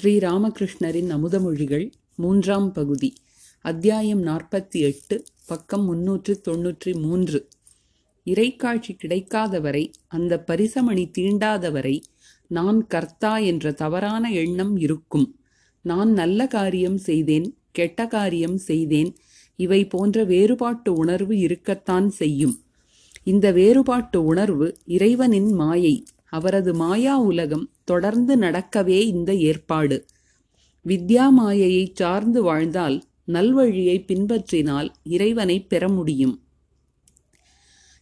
[0.00, 3.12] ஸ்ரீராமகிருஷ்ணரின் அமுதமொழிகள் மூன்றாம் பகுதி
[3.60, 7.48] அத்தியாயம் நாற்பத்தி எட்டு பக்கம் முன்னூற்று தொன்னூற்றி மூன்று.
[8.26, 12.00] இறைக்காட்சி கிடைக்காதவரை அந்த பரிசமணி தீண்டாதவரை
[12.48, 15.38] நான் கர்த்தா என்ற தவறான எண்ணம் இருக்கும்.
[15.82, 19.16] நான் நல்ல காரியம் செய்தேன் கெட்ட காரியம் செய்தேன்
[19.56, 22.56] இவை போன்ற வேறுபாட்டு உணர்வு இருக்கத்தான் செய்யும்.
[23.24, 26.04] இந்த வேறுபாட்டு உணர்வு இறைவனின் மாயை.
[26.30, 30.06] அவரது மாயா உலகம் தொடர்ந்து நடக்கவே இந்த ஏற்பாடு.
[30.86, 36.42] வித்யா மாயையை சார்ந்து வாழ்ந்தால் நல்வழியை பின்பற்றினால் இறைவனை பெற முடியும்.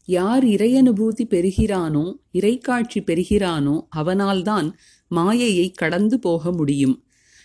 [0.05, 4.73] யார் இறையனுபூதி பெறுகிறானோ இறைக்காட்சி பெறுகிறானோ அவனால்தான்
[5.09, 7.05] மாயையை கடந்து போக முடியும்.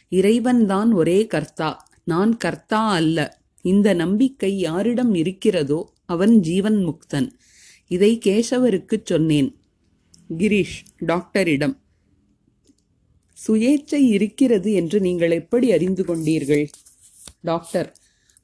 [0.09, 3.39] இறைவன்தான் ஒரே கர்த்தா நான் கர்த்தா அல்ல.
[3.61, 7.29] இந்த நம்பிக்கை யாரிடம் இருக்கிறதோ அவன் ஜீவன் முக்தன்.
[7.87, 9.60] இதை கேசவருக்குச் சொன்னேன்.
[10.38, 11.73] கிரீஷ் டாக்டரிடம்
[13.48, 16.65] சுயேச்சை இருக்கிறது என்று நீங்கள் எப்படி அறிந்து கொண்டீர்கள்?
[17.41, 17.96] டாக்டர்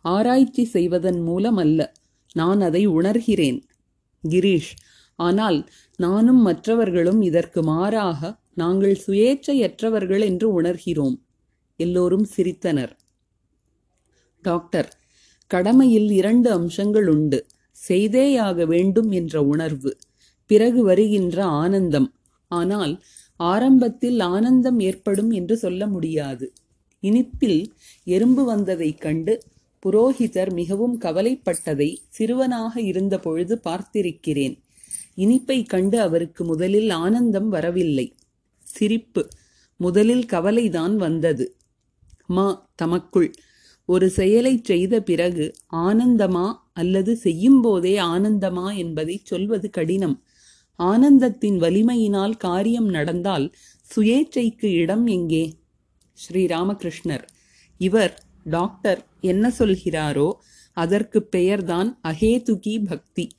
[0.02, 1.94] ஆராய்ச்சி செய்வதன் மூலம் அல்ல
[2.34, 3.60] நான் அதை உணர்கிறேன்.
[4.24, 4.72] கிரீஷ்
[5.16, 11.18] ஆனால் நானும் மற்றவர்களும் இதற்கு மாறாக நாங்கள் சுயேச்சையற்றவர்கள் என்று உணர்கிறோம்.
[11.76, 12.94] எல்லோரும் சிரித்தனர்.
[14.42, 14.98] டாக்டர்
[15.48, 17.46] கடமையில் இரண்டு அம்சங்கள் உண்டு
[17.90, 19.98] செய்தேயாக வேண்டும் என்ற உணர்வு.
[20.50, 22.10] பிறகு வருகின்ற ஆனந்தம்.
[22.52, 22.94] ஆனால்
[23.40, 26.46] ஆரம்பத்தில் ஆனந்தம் ஏற்படும் என்று சொல்ல முடியாது.
[27.04, 27.62] இனிப்பில்
[28.08, 29.34] எறும்பு வந்ததைக் கண்டு
[29.86, 34.56] புரோகிதர் மிகவும் கவலைப்பட்டதை சிறுவனாக இருந்த பொழுது பார்த்திருக்கிறேன்.
[35.18, 38.08] இனிப்பை கண்டு அவருக்கு முதலில் ஆனந்தம் வரவில்லை.
[38.68, 39.24] சிரிப்பு
[39.80, 41.46] முதலில் கவலைதான் வந்தது.
[42.28, 43.30] மா தமக்குள்
[43.90, 45.46] ஒரு செயலை செய்த பிறகு
[45.76, 48.78] ஆனந்தமா அல்லது செய்யும்போதே ஆனந்தமா?
[48.78, 50.18] என்பதை சொல்வது கடினம்.
[50.80, 53.54] ஆனந்தத்தின் வலிமையினால் காரியம் நடந்தால்
[53.96, 55.56] சுயேச்சைக்கு இடம் எங்கே?
[56.18, 57.26] ஸ்ரீராமகிருஷ்ணர்.
[57.78, 60.30] இவர் டாக்டர் என்ன சொல்கிறாரோ
[60.74, 63.30] அதற்கு பெயர்தான் அகேதுகி பக்தி.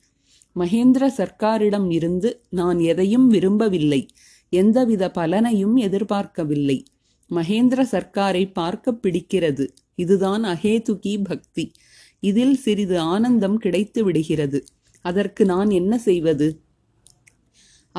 [0.55, 4.07] மகேந்திர சர்க்காரிடம் இருந்து நான் எதையும் விரும்பவில்லை.
[4.49, 6.83] எந்தவித பலனையும் எதிர்பார்க்கவில்லை.
[7.31, 9.67] மகேந்திர சர்க்காரை பார்க்க பிடிக்கிறது.
[9.95, 11.71] இதுதான் அகேதுகி பக்தி.
[12.19, 14.63] இதில் சிறிது ஆனந்தம் கிடைத்து விடுகிறது
[15.01, 16.47] அதற்கு நான் என்ன செய்வது?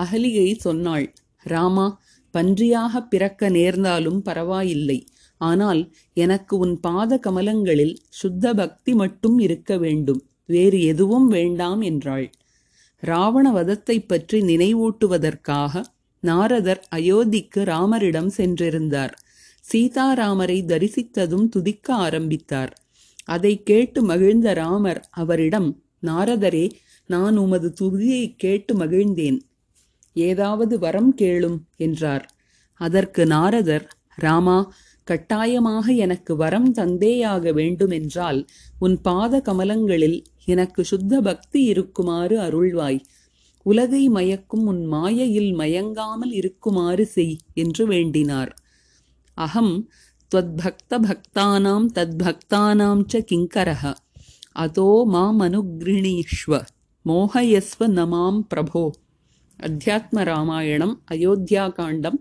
[0.00, 1.86] அகலிகை சொன்னாள் ராமா
[2.34, 5.06] பன்றியாக பிறக்க நேர்ந்தாலும் பரவாயில்லை.
[5.38, 5.82] ஆனால்
[6.14, 10.20] எனக்கு உன் பாத கமலங்களில் சுத்த பக்தி மட்டும் இருக்க வேண்டும்.
[10.46, 12.30] வேறு எதுவும் வேண்டாம் என்றாள்.
[13.02, 15.84] ராவண வதத்தைப் பற்றி நினைவூட்டுவதற்காக
[16.20, 19.14] நாரதர் அயோத்திக்கு ராமரிடம் சென்றிருந்தார்.
[19.72, 22.72] சீதாராமரை தரிசித்ததும் துதிக்க ஆரம்பித்தார்.
[23.24, 25.70] அதை கேட்டு மகிழ்ந்த ராமர் அவரிடம்
[26.02, 26.70] நாரதரே
[27.06, 29.40] நான் உமது துதியை கேட்டு மகிழ்ந்தேன்.
[30.16, 32.25] ஏதாவது வரம் கேளும் என்றார்
[32.81, 33.85] அதற்கு நாரதர்
[34.17, 34.57] ராமா
[35.07, 38.39] கட்டாயமாக எனக்கு வரம் தந்தேயாக வேண்டுமென்றால்
[38.79, 42.99] உன் பாத கமலங்களில் எனக்கு சுத்த பக்தி இருக்குமாறு அருள்வாய்
[43.66, 48.51] உலகை மயக்கும் உன் மாயையில் மயங்காமல் இருக்குமாறு செய் என்று வேண்டினார்
[49.38, 49.73] அகம்
[50.31, 53.83] त्वद्भक्त भक्तानां तद्भक्तानां च किङ्करः
[54.55, 56.53] अतो मामनुगृणीष्व
[57.05, 58.81] மோகயஸ்வ நமாம் பிரபோ
[59.60, 62.19] அத்தியாத்ம ராமாயணம் அயோத்தியாகாண்டம்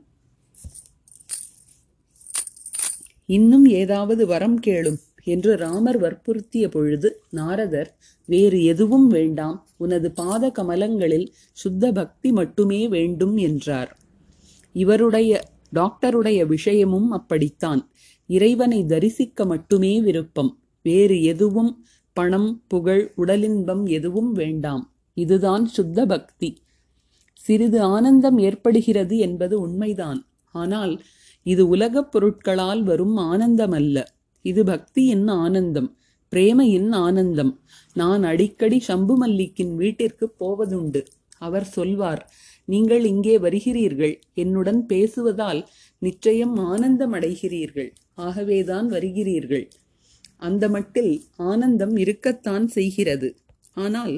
[3.25, 9.67] இன்னும் ஏதாவது வரம் கேளும் என்று ராமர் வற்புறுத்திய பொழுது நாரதர் வேறு எதுவும் வேண்டாம்.
[9.77, 13.97] உனது பாத கமலங்களில் சுத்த பக்தி மட்டுமே வேண்டும் என்றார்.
[14.73, 15.41] இவருடைய
[15.73, 17.89] டாக்டருடைய விஷயமும் அப்படித்தான்.
[18.27, 20.59] இறைவனை தரிசிக்க மட்டுமே விருப்பம்.
[20.81, 24.93] வேறு எதுவும் பணம் புகழ் உடலின்பம் எதுவும் வேண்டாம்.
[25.13, 26.61] இதுதான் சுத்த பக்தி.
[27.45, 30.19] சிறிது ஆனந்தம் ஏற்படுகிறது என்பது உண்மைதான்.
[30.55, 30.93] ஆனால்
[31.45, 33.97] இது உலகப் பொருட்களால் வரும் ஆனந்தம் அல்ல
[34.45, 35.89] இது பக்தியின் ஆனந்தம்
[36.31, 37.53] பிரேமையின் ஆனந்தம்.
[37.95, 41.01] நான் அடிக்கடி சம்பு மல்லிக்கின் வீட்டிற்கு போவதுண்டு.
[41.37, 42.21] அவர் சொல்வார்
[42.65, 44.15] நீங்கள் இங்கே வருகிறீர்கள்.
[44.33, 45.61] என்னுடன் பேசுவதால்
[46.01, 49.65] நிச்சயம் ஆனந்தம் அடைகிறீர்கள் ஆகவேதான் வருகிறீர்கள்.
[50.37, 53.29] அந்த மட்டில் ஆனந்தம் இருக்கத்தான் செய்கிறது.
[53.73, 54.15] ஆனால்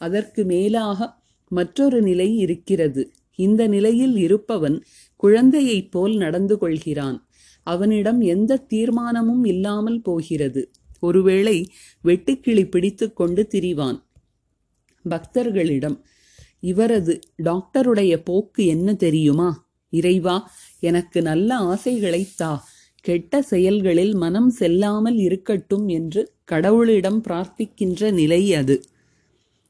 [0.00, 1.08] அதற்கு மேலாக
[1.50, 3.12] மற்றொரு நிலை இருக்கிறது.
[3.34, 4.84] இந்த நிலையில் இருப்பவன்
[5.16, 7.26] குழந்தையைப் போல் நடந்து கொள்கிறான்.
[7.62, 10.70] அவனிடம் எந்த தீர்மானமும் இல்லாமல் போகிறது.
[11.00, 11.70] ஒருவேளை
[12.04, 14.02] வெட்டுக்கிளி பிடித்து கொண்டு திரிவான்.
[15.10, 16.00] பக்தர்களிடம்
[16.60, 19.68] இவரது டாக்டருடைய போக்கு என்ன தெரியுமா?
[19.90, 20.50] இறைவா
[20.80, 22.66] எனக்கு நல்ல ஆசைகளைத் தா.
[23.00, 28.82] கெட்ட செயல்களில் மனம் செல்லாமல் இருக்கட்டும் என்று கடவுளிடம் பிரார்த்திக்கின்ற நிலை அது.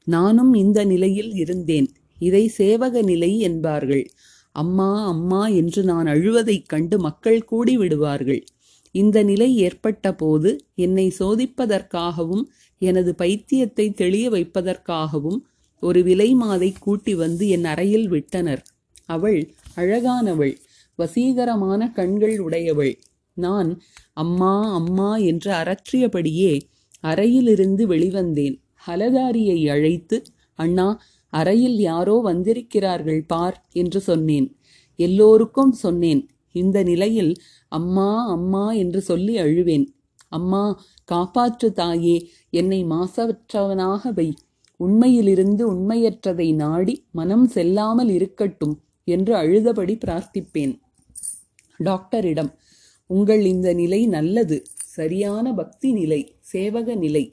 [0.03, 1.93] நானும் இந்த நிலையில் இருந்தேன்.
[2.19, 4.07] இதை சேவக நிலை என்பார்கள்.
[4.51, 8.43] அம்மா அம்மா என்று நான் அழுவதைக் கண்டு மக்கள் கூடி விடுவார்கள்.
[8.91, 12.43] இந்த நிலை ஏற்பட்ட போது என்னை சோதிப்பதற்காகவும்
[12.77, 15.39] எனது பைத்தியத்தை தெளிய வைப்பதற்காகவும்
[15.79, 18.61] ஒரு விலை மாதை கூட்டி வந்து என் அறையில் விட்டனர்.
[19.05, 20.57] அவள் அழகானவள்
[20.97, 22.99] வசீகரமான கண்கள் உடையவள்.
[23.33, 23.81] நான்
[24.13, 26.61] அம்மா அம்மா என்று அரற்றியபடியே
[26.99, 28.60] அறையிலிருந்து வெளிவந்தேன்.
[28.87, 30.23] ஹலதாரியை அழைத்து
[30.55, 31.01] அண்ணா
[31.33, 34.47] அறையில் யாரோ வந்திருக்கிறார்கள் பார் என்று சொன்னேன்.
[34.95, 36.29] எல்லோருக்கும் சொன்னேன்.
[36.51, 37.33] இந்த நிலையில்
[37.67, 39.85] அம்மா அம்மா என்று சொல்லி அழுவேன்.
[40.29, 40.63] அம்மா
[41.11, 44.33] காப்பாற்று தாயே என்னை மாசற்றவனாக வை.
[44.77, 50.73] உண்மையிலிருந்து உண்மையற்றதை நாடி மனம் செல்லாமல் இருக்கட்டும் என்று அழுதபடி பிரார்த்திப்பேன்.
[51.79, 52.51] டாக்டரிடம்
[53.09, 54.63] உங்கள் இந்த நிலை நல்லது.
[54.75, 57.31] சரியான பக்தி நிலை சேவக நிலை.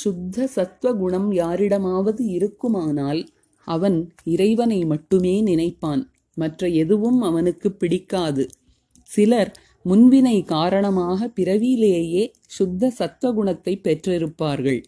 [0.00, 3.22] சுத்த சத்வகுணம் யாரிடமாவது இருக்குமானால்
[3.68, 6.02] அவன் இறைவனை மட்டுமே நினைப்பான்.
[6.36, 8.44] மற்ற எதுவும் அவனுக்கு பிடிக்காது.
[9.10, 9.52] சிலர்
[9.84, 12.24] முன்வினை காரணமாக பிறவியிலேயே
[12.56, 14.80] சுத்த சத்வகுணத்தை பெற்றிருப்பார்கள்.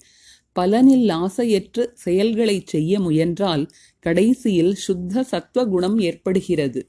[0.56, 3.64] பலனில் ஆசையற்று செயல்களைச் செய்ய முயன்றால்
[4.04, 6.80] கடைசியில் சுத்த சத்வகுணம் ஏற்படுகிறது.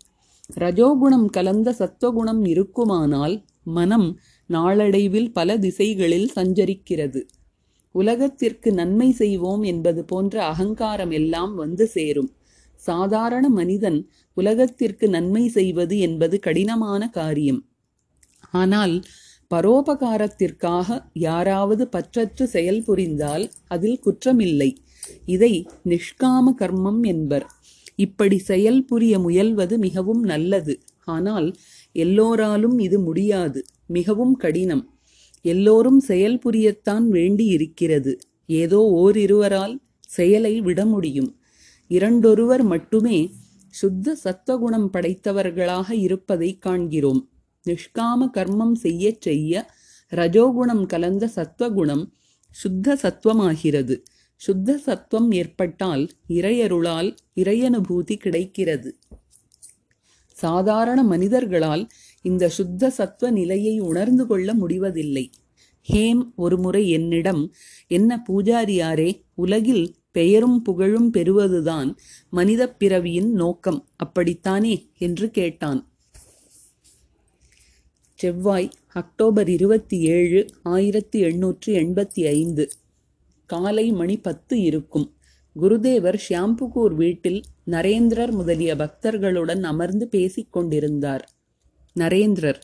[0.60, 3.36] ரஜோகுணம் கலந்த சத்வகுணம் இருக்குமானால்
[3.74, 4.10] மனம்
[4.50, 7.22] நாளடைவில் பல திசைகளில் சஞ்சரிக்கிறது.
[7.92, 12.30] உலகத்திற்கு நன்மை செய்வோம் என்பது போன்ற அகங்காரம் எல்லாம் வந்து சேரும்.
[12.76, 17.66] சாதாரண மனிதன் உலகத்திற்கு நன்மை செய்வது என்பது கடினமான காரியம்.
[18.52, 19.02] ஆனால்
[19.52, 24.76] பரோபகாரத்திற்காக யாராவது பற்றற்று செயல் புரிந்தால் அதில் குற்றமில்லை.
[25.26, 27.46] இதை நிஷ்காம கர்மம் என்பர்.
[27.96, 30.80] இப்படி செயல் புரிய முயல்வது மிகவும் நல்லது.
[31.06, 31.56] ஆனால்
[31.92, 33.66] எல்லோராலும் இது முடியாது.
[33.88, 34.89] மிகவும் கடினம்.
[35.42, 38.20] எல்லோரும் செயல் புரியத்தான் வேண்டியிருக்கிறது.
[38.46, 39.76] ஏதோ ஓரிருவரால்
[40.06, 41.40] செயலை விட முடியும்.
[41.88, 43.34] இரண்டொருவர் மட்டுமே
[43.68, 47.30] சுத்த சத்வகுணம் படைத்தவர்களாக இருப்பதை காண்கிறோம்.
[47.66, 49.70] நிஷ்காம கர்மம் செய்ய செய்ய
[50.12, 52.06] ரஜோகுணம் கலந்த சத்வகுணம்
[52.52, 53.98] சுத்த சத்துவமாகிறது
[54.36, 58.98] சுத்த சத்துவம் ஏற்பட்டால் இறையருளால் இறையனுபூதி கிடைக்கிறது.
[60.32, 61.88] சாதாரண மனிதர்களால்
[62.22, 65.30] இந்த சுத்த சத்துவ நிலையை உணர்ந்து கொள்ள முடிவதில்லை.
[65.90, 67.54] ஹேம் ஒருமுறை என்னிடம்
[67.88, 71.96] என்ன பூஜாரியாரே உலகில் பெயரும் புகழும் பெறுவதுதான்
[72.30, 74.90] மனித பிறவியின் நோக்கம் அப்படித்தானே?
[74.98, 75.88] என்று கேட்டான்.
[78.14, 82.70] செவ்வாய் அக்டோபர் இருபத்தி ஏழு ஆயிரத்தி எண்ணூற்றி எண்பத்தி ஐந்து.
[83.46, 85.14] காலை மணி பத்து இருக்கும்.
[85.62, 91.30] குருதேவர் ஷியாம்புகூர் வீட்டில் நரேந்திரர் முதலிய பக்தர்களுடன் அமர்ந்து பேசிக் கொண்டிருந்தார்
[91.96, 92.62] நரேந்திரர்.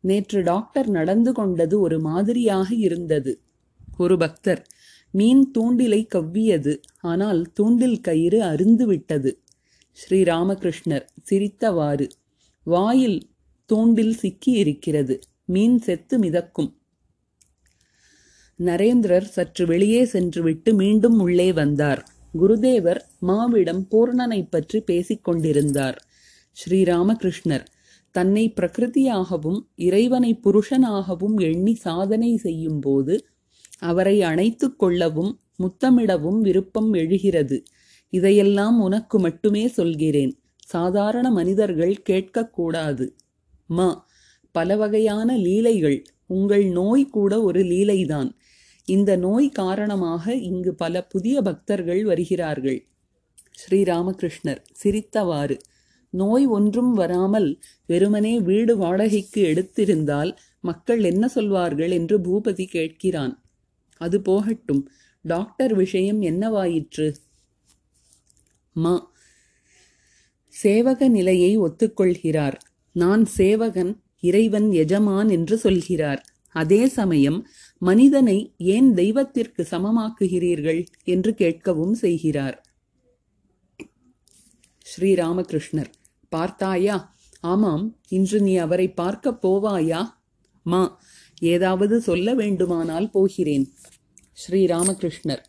[0.00, 3.40] நேற்று டாக்டர் நடந்து கொண்டது ஒரு மாதிரியாக இருந்தது.
[3.98, 4.66] ஒரு பக்தர்.
[5.10, 6.80] மீன் தூண்டிலை கவ்வியது.
[7.00, 9.40] ஆனால் தூண்டில் கயிறு அருந்து விட்டது.
[9.98, 12.08] ஸ்ரீராமகிருஷ்ணர் சிரித்தவாறு
[12.62, 13.30] வாயில்
[13.66, 16.70] தூண்டில் சிக்கி இருக்கிறது மீன் செத்து மிதக்கும்.
[18.58, 22.08] நரேந்திரர் சற்று வெளியே சென்றுவிட்டு மீண்டும் உள்ளே வந்தார்.
[22.38, 25.98] குருதேவர் மாவிடம் பூர்ணனை பற்றி பேசிக் கொண்டிருந்தார்.
[26.56, 27.64] ஸ்ரீராமகிருஷ்ணர்
[28.16, 33.14] தன்னை பிரகிருதியாகவும் இறைவனை புருஷனாகவும் எண்ணி சாதனை செய்யும்போது
[33.78, 37.56] அவரை அணைத்து கொள்ளவும் முத்தமிடவும் விருப்பம் எழுகிறது.
[38.12, 40.32] இதையெல்லாம் உனக்கு மட்டுமே சொல்கிறேன்.
[40.64, 43.06] சாதாரண மனிதர்கள் கேட்கக்கூடாது
[43.66, 43.88] மா.
[44.54, 45.98] பல வகையான லீலைகள்.
[46.26, 48.30] உங்கள் நோய் கூட ஒரு லீலைதான்.
[48.88, 52.78] இந்த நோய் காரணமாக இங்கு பல புதிய பக்தர்கள் வருகிறார்கள்.
[53.60, 55.56] ஸ்ரீராமகிருஷ்ணர் சிரித்தவாறு.
[56.20, 57.48] நோய் ஒன்றும் வராமல்
[57.86, 60.30] வெறுமனே வீடு வாடகைக்கு எடுத்திருந்தால்
[60.60, 63.34] மக்கள் என்ன சொல்வார்கள் என்று பூபதி கேட்கிறான்.
[64.00, 64.82] அது போகட்டும்.
[65.24, 67.08] டாக்டர் விஷயம் என்னவாயிற்று?
[68.76, 68.94] மா
[70.54, 72.56] சேவக நிலையை ஒத்துக்கொள்கிறார்.
[72.96, 76.22] நான் சேவகன் இறைவன் எஜமான் என்று சொல்கிறார்.
[76.54, 77.38] அதே சமயம்
[77.82, 78.38] மனிதனை
[78.74, 82.56] ஏன் தெய்வத்திற்கு சமமாக்குகிறீர்கள் என்று கேட்கவும் செய்கிறார்.
[84.86, 85.90] ஸ்ரீராமகிருஷ்ணர்.
[86.28, 87.14] பார்த்தாயா?
[87.40, 90.04] ஆமாம் இன்று நீ அவரை பார்க்கப் போவாயா?
[90.62, 91.00] மா
[91.40, 93.72] ஏதாவது சொல்ல வேண்டுமானால் போகிறேன்.
[94.32, 95.42] ஸ்ரீராமகிருஷ்ணர்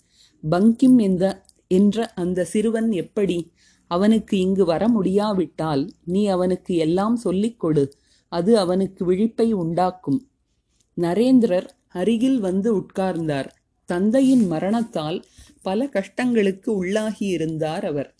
[0.49, 3.51] பங்கிம் என்ற என்ற அந்த சிறுவன் எப்படி?
[3.87, 7.93] அவனுக்கு இங்கு வர முடியாவிட்டால் நீ அவனுக்கு எல்லாம் சொல்லிக் கொடு
[8.29, 10.29] அது அவனுக்கு விழிப்பை உண்டாக்கும்.
[10.97, 13.49] நரேந்திரர் அருகில் வந்து உட்கார்ந்தார்.
[13.85, 15.25] தந்தையின் மரணத்தால்
[15.61, 18.16] பல கஷ்டங்களுக்கு உள்ளாகியிருந்தார் அவர்.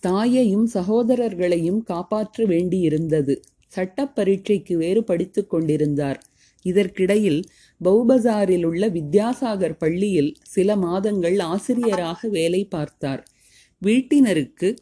[0.00, 3.36] தாயையும் சகோதரர்களையும் காப்பாற்ற வேண்டியிருந்தது.
[3.66, 6.22] சட்டப் பரீட்சைக்கு வேறு படித்துக் கொண்டிருந்தார்.
[6.62, 7.44] இதற்கிடையில்
[7.84, 13.22] பௌபசாரில் உள்ள வித்யாசாகர் பள்ளியில் சில மாதங்கள் ஆசிரியராக வேலை பார்த்தார்.
[13.86, 14.76] வீட்டினருக்கு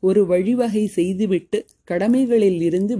[0.00, 2.98] ஒரு வழிவகை செய்துவிட்டு கடமைகளில் இருந்து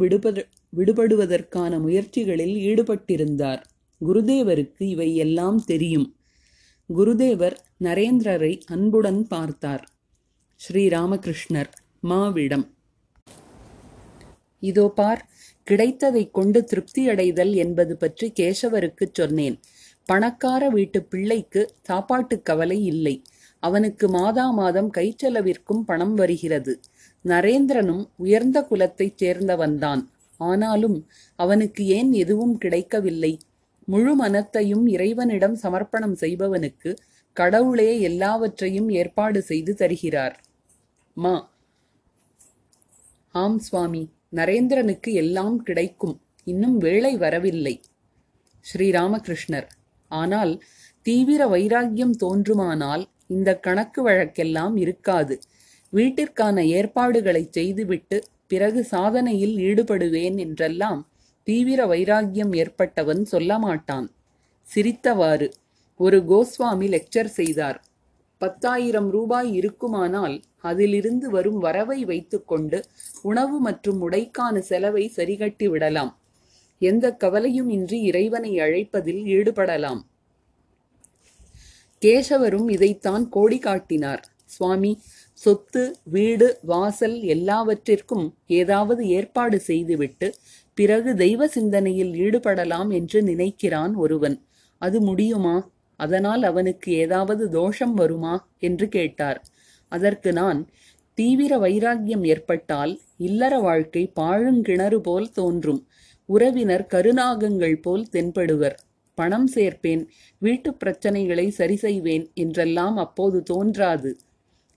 [0.76, 3.62] விடுபடுவதற்கான முயற்சிகளில் ஈடுபட்டிருந்தார்.
[4.00, 6.16] குருதேவருக்கு இவை எல்லாம் தெரியும்.
[6.90, 9.84] குருதேவர் நரேந்திரரை அன்புடன் பார்த்தார்.
[10.60, 11.68] ஸ்ரீராமகிருஷ்ணர்
[12.02, 12.64] மாவிடம்.
[14.60, 15.28] இதோ பார்
[15.70, 19.60] கிடைத்ததைக் கொண்டு திருப்தியடைதல் என்பது பற்றி கேசவருக்குச் சொன்னேன்.
[20.04, 23.22] பணக்கார வீட்டு பிள்ளைக்கு சாப்பாட்டுக் கவலை இல்லை.
[23.60, 26.80] அவனுக்கு மாதா மாதம் கைச்செலவிற்கும் பணம் வருகிறது.
[27.24, 30.02] நரேந்திரனும் உயர்ந்த குலத்தைச் சேர்ந்தவன்தான்.
[30.36, 33.38] ஆனாலும் அவனுக்கு ஏன் எதுவும் கிடைக்கவில்லை?
[33.84, 36.96] முழு மனத்தையும் இறைவனிடம் சமர்ப்பணம் செய்பவனுக்கு
[37.32, 40.36] கடவுளே எல்லாவற்றையும் ஏற்பாடு செய்து தருகிறார்.
[41.16, 41.50] மா.
[43.34, 44.10] ஆம் சுவாமி.
[44.34, 46.20] நரேந்திரனுக்கு எல்லாம் கிடைக்கும்.
[46.44, 47.80] இன்னும் வேலை வரவில்லை.
[48.66, 49.66] ஸ்ரீராமகிருஷ்ணர்.
[50.08, 50.62] ஆனால்
[51.02, 55.40] தீவிர வைராக்கியம் தோன்றுமானால் இந்த கணக்கு வழக்கெல்லாம் இருக்காது.
[55.92, 61.06] வீட்டிற்கான ஏற்பாடுகளை செய்துவிட்டு பிறகு சாதனையில் ஈடுபடுவேன் என்றெல்லாம்
[61.42, 64.10] தீவிர வைராக்கியம் ஏற்பட்டவன் சொல்ல மாட்டான்
[64.74, 65.48] சிரித்தவாறு
[65.96, 67.85] ஒரு கோஸ்வாமி லெக்சர் செய்தார்.
[68.38, 72.84] பத்தாயிரம் ரூபாய் இருக்குமானால் அதிலிருந்து வரும் வரவை வைத்துக்கொண்டு
[73.22, 76.18] உணவு மற்றும் உடைக்கான செலவை சரிகட்டி விடலாம்.
[76.78, 80.00] எந்த கவலையும் இன்றி இறைவனை அழைப்பதில் ஈடுபடலாம்.
[82.02, 84.24] கேசவரும் இதைத்தான் கோடி காட்டினார்.
[84.44, 85.00] சுவாமி
[85.32, 90.34] சொத்து வீடு வாசல் எல்லாவற்றிற்கும் ஏதாவது ஏற்பாடு செய்துவிட்டு
[90.74, 94.36] பிறகு தெய்வ சிந்தனையில் ஈடுபடலாம் என்று நினைக்கிறான் ஒருவன்.
[94.78, 95.68] அது முடியுமா?
[95.96, 98.48] அதனால் அவனுக்கு ஏதாவது தோஷம் வருமா?
[98.58, 99.44] என்று கேட்டார்.
[99.88, 100.68] அதற்கு நான்
[101.14, 105.86] தீவிர வைராக்கியம் ஏற்பட்டால் இல்லற வாழ்க்கை பாழுங்கிணறு போல் தோன்றும்.
[106.26, 108.74] உறவினர் கருநாகங்கள் போல் தென்படுவர்.
[109.14, 110.06] பணம் சேர்ப்பேன்
[110.38, 114.16] வீட்டுப் பிரச்சனைகளை சரி செய்வேன் என்றெல்லாம் அப்போது தோன்றாது.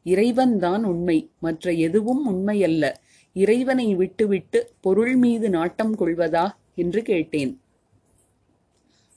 [0.03, 2.93] இறைவன்தான் உண்மை மற்ற எதுவும் உண்மையல்ல.
[3.33, 6.49] இறைவனை விட்டுவிட்டு பொருள் மீது நாட்டம் கொள்வதா?
[6.75, 7.61] என்று கேட்டேன்.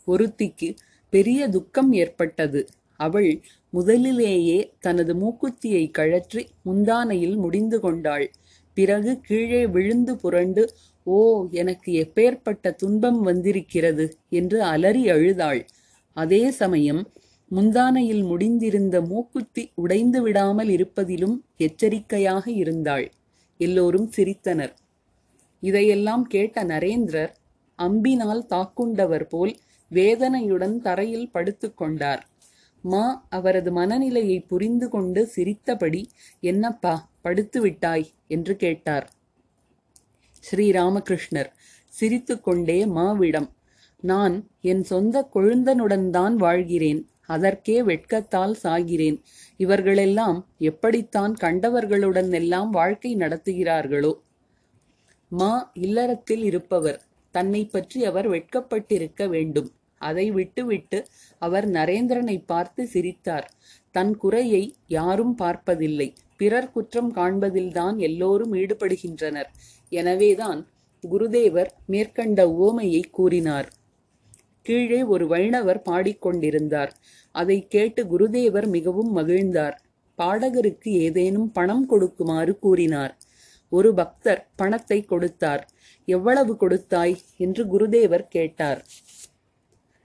[0.07, 0.75] ஒருத்திக்கு
[1.13, 2.61] பெரிய துக்கம் ஏற்பட்டது.
[3.01, 3.33] அவள்
[3.71, 8.27] முதலிலேயே தனது மூக்குத்தியை கழற்றி முந்தானையில் முடிந்து கொண்டாள்.
[8.77, 10.63] பிறகு கீழே விழுந்து புரண்டு
[11.07, 11.19] ஓ
[11.53, 14.05] எனக்கு எப்பேற்பட்ட துன்பம் வந்திருக்கிறது
[14.39, 15.61] என்று அலறி அழுதாள்.
[16.17, 17.03] அதே சமயம்
[17.51, 23.07] முந்தானையில் முடிந்திருந்த மூக்குத்தி உடைந்து விடாமல் இருப்பதிலும் எச்சரிக்கையாக இருந்தாள்.
[23.61, 24.73] எல்லோரும் சிரித்தனர்.
[25.63, 27.33] இதையெல்லாம் கேட்ட நரேந்திரர்
[27.79, 29.53] அம்பினால் தாக்குண்டவர் போல்
[29.93, 32.23] வேதனையுடன் தரையில் படுத்துக்கொண்டார்
[32.85, 36.01] மா அவரது மனநிலையை புரிந்து கொண்டு சிரித்தபடி
[36.41, 38.07] என்னப்பா படுத்து விட்டாய்?
[38.29, 39.07] என்று கேட்டார்.
[40.45, 41.51] ஸ்ரீராமகிருஷ்ணர்
[41.95, 43.49] சிரித்துக்கொண்டே மாவிடம்
[44.01, 47.01] நான் என் சொந்த கொழுந்தனுடன் தான் வாழ்கிறேன்.
[47.27, 49.19] அதற்கே வெட்கத்தால் சாகிறேன்.
[49.57, 54.13] இவர்களெல்லாம் எப்படித்தான் கண்டவர்களுடன் எல்லாம் வாழ்க்கை நடத்துகிறார்களோ?
[55.33, 57.01] மா இல்லறத்தில் இருப்பவர்.
[57.35, 59.71] தன்னை பற்றி அவர் வெட்கப்பட்டிருக்க வேண்டும்.
[60.03, 60.99] அதை விட்டுவிட்டு
[61.39, 63.49] அவர் நரேந்திரனை பார்த்து சிரித்தார்.
[63.95, 66.09] தன் குறையை யாரும் பார்ப்பதில்லை.
[66.37, 69.51] பிறர் குற்றம் காண்பதில்தான் எல்லோரும் ஈடுபடுகின்றனர்.
[69.93, 70.61] எனவேதான்
[71.05, 73.69] குருதேவர் மேற்கண்ட உவமையை கூறினார்.
[74.67, 76.93] கீழே ஒரு வைணவர் பாடிக்கொண்டிருந்தார்.
[77.35, 79.77] அதை கேட்டு குருதேவர் மிகவும் மகிழ்ந்தார்.
[80.19, 83.15] பாடகருக்கு ஏதேனும் பணம் கொடுக்குமாறு கூறினார்.
[83.73, 85.63] ஒரு பக்தர் பணத்தை கொடுத்தார்.
[86.09, 87.15] எவ்வளவு கொடுத்தாய்?
[87.37, 88.81] என்று குருதேவர் கேட்டார்.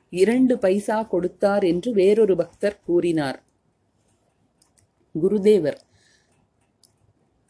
[0.10, 3.44] இரண்டு பைசா கொடுத்தார் என்று வேறொரு பக்தர் கூறினார்.
[5.22, 5.78] குருதேவர்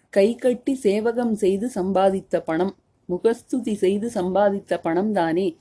[0.10, 5.58] கை கட்டி சேவகம் செய்து சம்பாதித்த பணம் முகஸ்துதி செய்து சம்பாதித்த பணம் தானே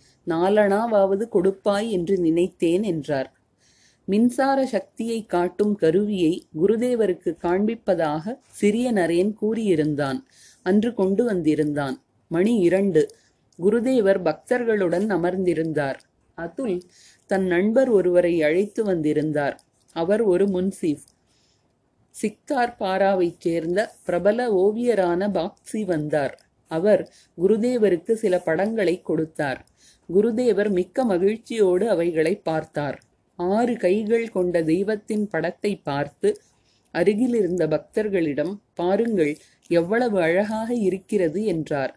[1.29, 3.33] கொடுப்பாய் என்று நினைத்தேன் என்றார்.
[4.05, 10.25] மின்சார சக்தியை காட்டும் கருவியை குருதேவருக்கு காண்பிப்பதாக சிறிய நரேன் கூறியிருந்தான்.
[10.63, 12.03] அன்று கொண்டு வந்திருந்தான்.
[12.29, 13.11] மணி இரண்டு.
[13.63, 15.99] குருதேவர் பக்தர்களுடன் அமர்ந்திருந்தார்.
[16.39, 16.83] அதுல்
[17.27, 19.57] தன் நண்பர் ஒருவரை அழைத்து வந்திருந்தார்.
[19.97, 21.05] அவர் ஒரு முன்சீஃப்.
[22.15, 26.35] சிக்தார் பாராவைச் சேர்ந்த பிரபல ஓவியரான பாக்சி வந்தார்.
[26.71, 27.03] அவர்
[27.39, 29.61] குருதேவருக்கு சில படங்களை கொடுத்தார்.
[30.09, 32.99] குருதேவர் மிக்க மகிழ்ச்சியோடு அவைகளை பார்த்தார்.
[33.39, 36.31] ஆறு கைகள் கொண்ட தெய்வத்தின் படத்தை பார்த்து
[36.95, 39.33] அருகிலிருந்த பக்தர்களிடம் பாருங்கள்
[39.71, 41.93] எவ்வளவு அழகாக இருக்கிறது என்றார்.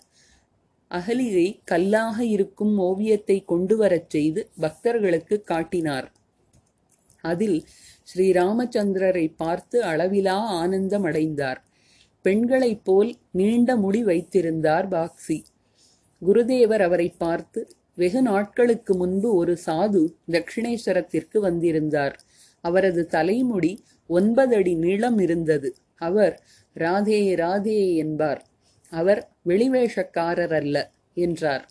[0.91, 6.11] அகலிகை கல்லாக இருக்கும் ஓவியத்தை கொண்டு வரச் செய்து பக்தர்களுக்கு காட்டினார்.
[7.21, 7.63] அதில்
[8.09, 11.63] ஸ்ரீராமச்சந்திரரை பார்த்து அளவிலா ஆனந்தம் அடைந்தார்
[12.21, 15.39] பெண்களைப் போல் நீண்ட முடி வைத்திருந்தார் பாக்ஸி
[16.21, 17.59] குருதேவர் அவரை பார்த்து
[17.93, 22.15] வெகு நாட்களுக்கு முன்பு ஒரு சாது தட்சிணேஸ்வரத்திற்கு வந்திருந்தார்.
[22.61, 25.69] அவரது தலைமுடி ஒன்பது அடி நீளம் இருந்தது.
[25.95, 26.35] அவர்
[26.75, 28.41] ராதே ராதே என்பார்.
[28.91, 31.65] அவர் வெளிவேஷக்காரர் அல்ல என்றார்.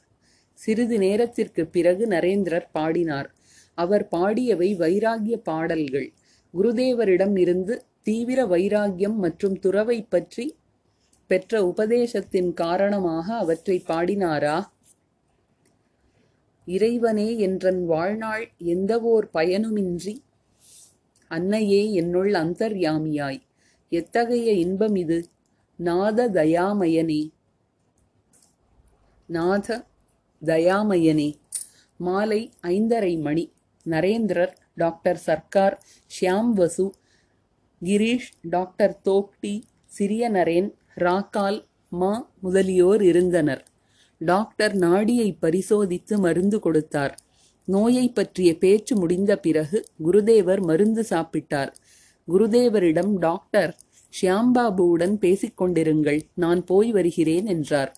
[0.53, 3.29] சிறிது நேரத்திற்கு பிறகு நரேந்திரர் பாடினார்.
[3.75, 6.13] அவர் பாடியவை வைராகிய பாடல்கள்.
[6.55, 10.57] குருதேவரிடம் இருந்து தீவிர வைராகியம் மற்றும் துறவை பற்றி
[11.27, 14.65] பெற்ற உபதேசத்தின் காரணமாக அவற்றை பாடினாரா?
[16.65, 20.15] இறைவனே என்றன் வாழ்நாள் எந்தவோர் பயனுமின்றி?
[21.29, 23.41] அன்னையே என்னுள் அந்தர்யாமியாய்.
[23.89, 25.19] எத்தகைய இன்பம் இது?
[25.79, 27.31] நாத தயாமயனே
[29.27, 29.87] நாத
[30.43, 31.35] தயாமயனே
[31.97, 33.45] மாலை ஐந்தரை மணி.
[33.87, 35.77] நரேந்திரர் டாக்டர் சர்க்கார்
[36.15, 36.87] ஷியாம் வசு
[37.83, 43.63] கிரீஷ் டாக்டர் தோக்டி சிறிய நரேன் ராக்கால் மா முதலியோர் இருந்தனர்.
[44.19, 47.15] டாக்டர் நாடியை பரிசோதித்து மருந்து கொடுத்தார்.
[47.65, 51.73] நோயை பற்றிய பேச்சு முடிந்த பிறகு குருதேவர் மருந்து சாப்பிட்டார்.
[52.29, 53.73] குருதேவரிடம் டாக்டர்
[54.13, 57.97] ஷியாம்பாபுவுடன் பேசிக்கொண்டிருங்கள் நான் போய் வருகிறேன் என்றார்.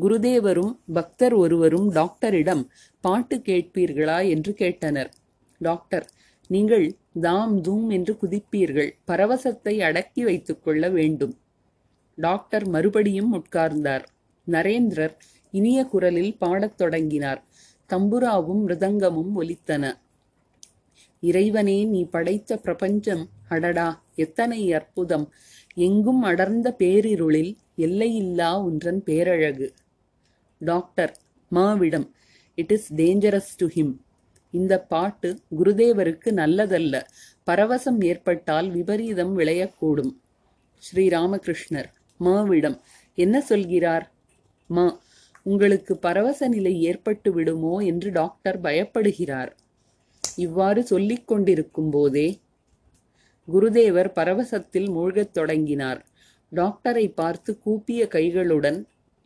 [0.00, 2.70] குருதேவரும் பக்தர் ஒருவரும் டாக்டரிடம்
[3.00, 4.28] பாட்டு கேட்பீர்களா?
[4.28, 5.10] என்று கேட்டனர்.
[5.58, 6.10] டாக்டர்
[6.46, 11.38] நீங்கள் தாம் தூம் என்று குதிப்பீர்கள் பரவசத்தை அடக்கி வைத்துக் கொள்ள வேண்டும்.
[12.16, 14.04] டாக்டர் மறுபடியும் உட்கார்ந்தார்.
[14.46, 15.14] நரேந்திரர்
[15.50, 17.44] இனிய குரலில் பாடத் தொடங்கினார்.
[17.88, 19.92] தம்புராவும் மிருதங்கமும் ஒலித்தன.
[21.30, 23.24] இறைவனே நீ படைத்த பிரபஞ்சம்.
[23.48, 25.26] அடடா எத்தனை அற்புதம்.
[25.86, 29.68] எங்கும் அடர்ந்த பேரிருளில் எல்லையில்லா ஒன்றன் பேரழகு.
[30.60, 31.12] Doctor
[31.50, 32.06] மாவிடம்
[32.58, 33.94] it is dangerous to him
[34.54, 35.28] இந்த பாட்டு
[35.58, 36.94] குருதேவருக்கு நல்லதல்ல.
[37.46, 40.12] பரவசம் ஏற்பட்டால் விபரீதம் விளையக்கூடும்.
[40.86, 41.90] ஸ்ரீராமகிருஷ்ணர்
[42.24, 42.78] மாவிடம்
[43.18, 44.06] என்ன சொல்கிறார்?
[44.66, 44.86] மா
[45.42, 49.52] உங்களுக்கு பரவச நிலை ஏற்பட்டு விடுமோ என்று டாக்டர் பயப்படுகிறார்.
[50.36, 52.26] இவ்வாறு சொல்லிக் கொண்டிருக்கும் போதே
[53.48, 56.00] குருதேவர் பரவசத்தில் மூழ்கத் தொடங்கினார்.
[56.52, 58.78] டாக்டரை பார்த்து கூப்பிய கைகளுடன்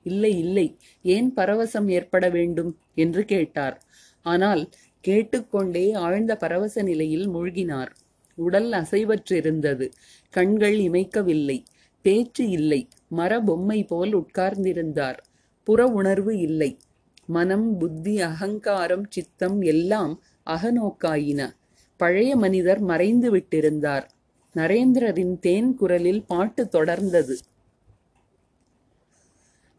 [0.07, 0.66] இல்லை இல்லை
[1.04, 2.71] ஏன் பரவசம் ஏற்பட வேண்டும்?
[2.95, 3.76] என்று கேட்டார்.
[4.26, 4.63] ஆனால்
[5.04, 7.91] கேட்டுக்கொண்டே ஆழ்ந்த பரவச நிலையில் மூழ்கினார்.
[8.39, 9.86] உடல் அசைவற்றிருந்தது
[10.34, 11.58] கண்கள் இமைக்கவில்லை
[12.04, 15.19] பேச்சு இல்லை மர பொம்மை போல் உட்கார்ந்திருந்தார்
[15.69, 16.71] புற உணர்வு இல்லை
[17.28, 20.15] மனம் புத்தி அகங்காரம் சித்தம் எல்லாம்
[20.50, 21.41] அகநோக்காயின.
[21.97, 24.06] பழைய மனிதர் மறைந்து விட்டிருந்தார்.
[24.54, 27.36] நரேந்திரரின் தேன் குரலில் பாட்டு தொடர்ந்தது.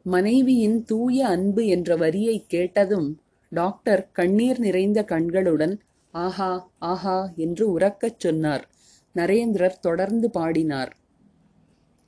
[0.06, 3.10] மனைவியின் தூய அன்பு என்ற வரியை கேட்டதும்
[3.50, 5.80] டாக்டர் கண்ணீர் நிறைந்த கண்களுடன்
[6.12, 8.70] ஆஹா ஆஹா என்று உறக்கச் சொன்னார்.
[9.16, 10.96] நரேந்திரர் தொடர்ந்து பாடினார்.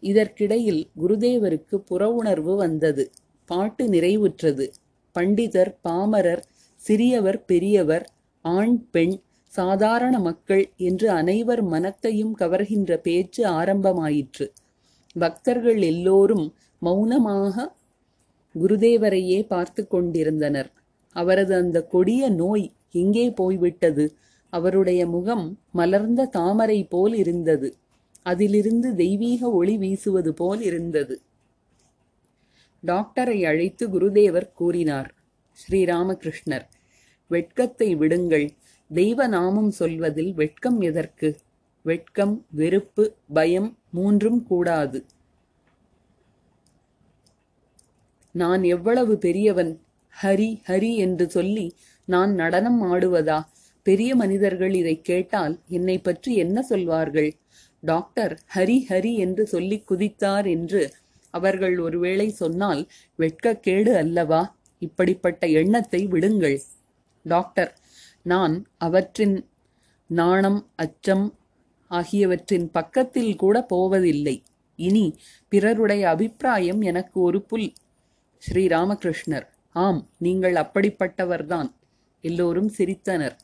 [0.03, 3.11] இதற்கிடையில் குருதேவருக்கு புறவுணர்வு வந்தது.
[3.45, 4.65] பாட்டு நிறைவுற்றது.
[5.15, 6.43] பண்டிதர் பாமரர்
[6.75, 8.05] சிறியவர் பெரியவர்
[8.45, 9.15] ஆண் பெண்
[9.53, 14.45] சாதாரண மக்கள் என்று அனைவர் மனத்தையும் கவர்கின்ற பேச்சு ஆரம்பமாயிற்று.
[15.15, 16.45] பக்தர்கள் எல்லோரும்
[16.81, 17.75] மௌனமாக
[18.55, 20.69] குருதேவரையே பார்த்து கொண்டிருந்தனர்.
[21.15, 24.05] அவரது அந்த கொடிய நோய் எங்கே போய்விட்டது?
[24.53, 27.69] அவருடைய முகம் மலர்ந்த தாமரை போல் இருந்தது.
[28.23, 31.15] அதிலிருந்து தெய்வீக ஒளி வீசுவது போல் இருந்தது.
[32.83, 35.09] டாக்டரை அழைத்து குருதேவர் கூறினார்
[35.59, 36.65] ஸ்ரீராமகிருஷ்ணர்
[37.31, 38.47] வெட்கத்தை விடுங்கள்.
[38.91, 41.29] தெய்வ நாமம் சொல்வதில் வெட்கம் எதற்கு?
[41.85, 44.99] வெட்கம் வெறுப்பு பயம் மூன்றும் கூடாது.
[48.31, 49.71] நான் எவ்வளவு பெரியவன்?
[50.23, 51.65] ஹரி ஹரி என்று சொல்லி
[52.07, 53.39] நான் நடனம் ஆடுவதா?
[53.83, 57.31] பெரிய மனிதர்கள் இதை கேட்டால் என்னை பற்றி என்ன சொல்வார்கள்?
[57.83, 60.83] டாக்டர் ஹரி ஹரி என்று சொல்லி குதித்தார் என்று
[61.33, 62.87] அவர்கள் ஒருவேளை சொன்னால்
[63.19, 64.55] வெட்கக்கேடு அல்லவா?
[64.79, 66.57] இப்படிப்பட்ட எண்ணத்தை விடுங்கள்.
[67.23, 67.79] டாக்டர்.
[68.21, 69.49] நான் அவற்றின்
[70.07, 71.37] நாணம் அச்சம்
[71.87, 74.43] ஆகியவற்றின் பக்கத்தில் கூட போவதில்லை.
[74.75, 75.15] இனி
[75.47, 77.73] பிறருடைய அபிப்பிராயம் எனக்கு ஒரு புல்.
[78.49, 81.73] ஸ்ரீராமகிருஷ்ணர் ஆம் நீங்கள் அப்படிப்பட்டவர்தான்.
[82.21, 83.35] எல்லோரும் சிரித்தனர்.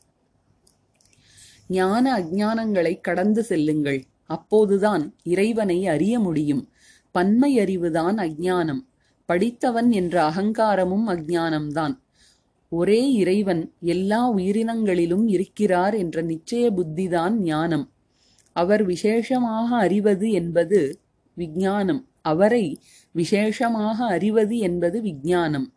[1.68, 4.04] ஞான அஜானங்களை கடந்து செல்லுங்கள்.
[4.26, 6.72] அப்போதுதான் இறைவனை அறிய முடியும்.
[7.10, 8.88] பன்மை அறிவுதான் அஜ்ஞானம்.
[9.26, 11.99] படித்தவன் என்ற அகங்காரமும் அஞ்ஞானம்தான்
[12.70, 17.86] ஒரே இறைவன் எல்லா உயிரினங்களிலும் இருக்கிறார் என்ற நிச்சய புத்திதான் ஞானம்.
[18.52, 20.98] அவர் விசேஷமாக அறிவது என்பது
[21.34, 22.08] விஞ்ஞானம்.
[22.22, 22.78] அவரை
[23.12, 25.72] விசேஷமாக அறிவது என்பது விஞ்ஞானம்.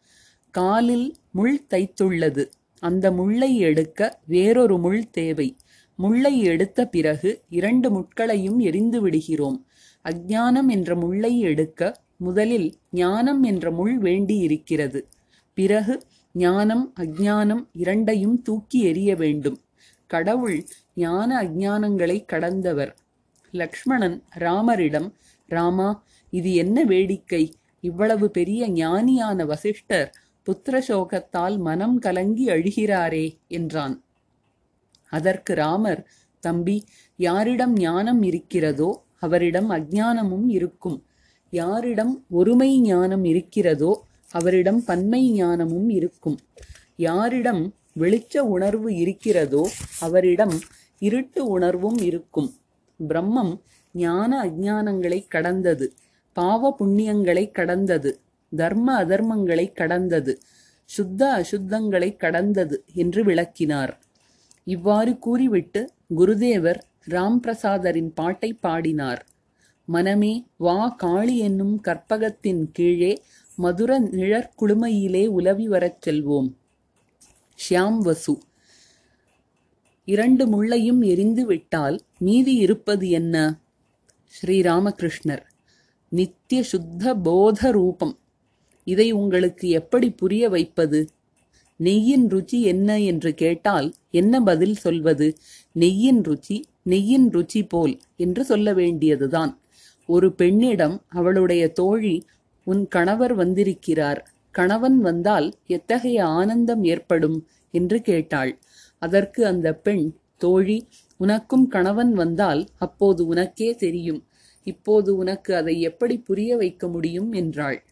[0.51, 2.45] காலில் முள் தைத்துள்ளது.
[2.79, 5.57] அந்த முள்ளை எடுக்க வேறொரு முள் தேவை.
[5.95, 9.65] முள்ளை எடுத்த பிறகு இரண்டு முட்களையும் எரிந்து விடுகிறோம்.
[10.03, 15.07] அஜ்ஞானம் என்ற முள்ளை எடுக்க முதலில் ஞானம் என்ற முள் வேண்டியிருக்கிறது.
[15.53, 16.01] பிறகு
[16.35, 19.57] ஞானம் அஜானம் இரண்டையும் தூக்கி எறிய வேண்டும்.
[20.07, 20.57] கடவுள்
[20.93, 22.93] ஞான அஜானங்களை கடந்தவர்.
[23.53, 25.09] லக்ஷ்மணன் ராமரிடம்
[25.49, 25.89] ராமா
[26.33, 27.43] இது என்ன வேடிக்கை?
[27.81, 30.09] இவ்வளவு பெரிய ஞானியான வசிஷ்டர்
[30.47, 33.95] புத்திர சோகத்தால் மனம் கலங்கி அழுகிறாரே என்றான்.
[35.11, 36.01] அதற்கு ராமர்
[36.43, 36.77] தம்பி
[37.19, 40.97] யாரிடம் ஞானம் இருக்கிறதோ அவரிடம் அஜானமும் இருக்கும்.
[41.53, 43.91] யாரிடம் ஒருமை ஞானம் இருக்கிறதோ
[44.37, 46.37] அவரிடம் பன்மை ஞானமும் இருக்கும்.
[46.97, 47.63] யாரிடம்
[47.99, 49.63] வெளிச்ச உணர்வு இருக்கிறதோ
[49.99, 50.55] அவரிடம்
[51.01, 52.49] இருட்டு உணர்வும் இருக்கும்.
[52.99, 53.53] பிரம்மம்
[53.95, 55.87] ஞான அஜானங்களை கடந்தது
[56.37, 58.11] பாவ புண்ணியங்களை கடந்தது
[58.51, 60.33] தர்ம அதர்மங்களை கடந்தது
[60.89, 63.93] சுத்த அசுத்தங்களை கடந்தது என்று விளக்கினார்.
[64.67, 65.81] இவ்வாறு கூறிவிட்டு
[66.15, 69.21] குருதேவர் ராம் பிரசாதரின் பாட்டை பாடினார்.
[69.87, 73.13] மனமே வா காளி என்னும் கற்பகத்தின் கீழே
[73.55, 76.53] மதுர நிழற்குழுமையிலே உலவி வரச் செல்வோம்.
[77.55, 78.41] ஷியாம் வசு.
[80.05, 83.59] இரண்டு முள்ளையும் எரிந்து விட்டால் மீதி இருப்பது என்ன?
[84.41, 85.41] ஸ்ரீராமகிருஷ்ணர்.
[86.09, 88.19] நித்திய சுத்த போத ரூபம்.
[88.83, 91.09] இதை உங்களுக்கு எப்படி புரிய வைப்பது?
[91.79, 95.37] நெய்யின் ருச்சி என்ன என்று கேட்டால் என்ன பதில் சொல்வது?
[95.75, 99.59] நெய்யின் ருச்சி நெய்யின் ருச்சி போல் என்று சொல்ல வேண்டியதுதான்.
[100.07, 102.25] ஒரு பெண்ணிடம் அவளுடைய தோழி
[102.63, 104.31] உன் கணவர் வந்திருக்கிறார்.
[104.51, 107.47] கணவன் வந்தால் எத்தகைய ஆனந்தம் ஏற்படும்?
[107.71, 108.59] என்று கேட்டாள்.
[108.99, 114.27] அதற்கு அந்த பெண் தோழி உனக்கும் கணவன் வந்தால் அப்போது உனக்கே தெரியும்.
[114.63, 117.31] இப்போது உனக்கு அதை எப்படி புரிய வைக்க முடியும்?
[117.31, 117.83] என்றாள்.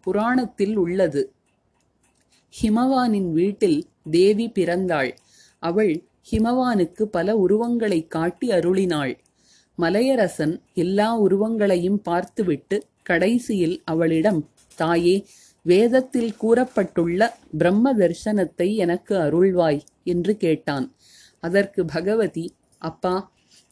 [0.00, 1.32] புராணத்தில் உள்ளது.
[2.62, 5.16] ஹிமவானின் வீட்டில் தேவி பிறந்தாள்.
[5.58, 9.18] அவள் ஹிமவானுக்கு பல உருவங்களை காட்டி அருளினாள்.
[9.78, 14.40] மலையரசன் எல்லா உருவங்களையும் பார்த்துவிட்டு கடைசியில் அவளிடம்
[14.74, 15.16] தாயே
[15.66, 20.86] வேதத்தில் கூறப்பட்டுள்ள பிரம்ம தரிசனத்தை எனக்கு அருள்வாய் என்று கேட்டான்.
[21.40, 22.46] அதற்கு பகவதி
[22.78, 23.14] அப்பா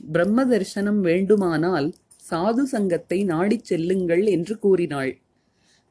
[0.04, 1.88] பிரம்ம தரிசனம் வேண்டுமானால்
[2.30, 5.12] சாது சங்கத்தை நாடிச் செல்லுங்கள் என்று கூறினாள்.